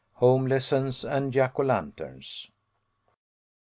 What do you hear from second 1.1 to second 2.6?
JACK O* LANTERNS.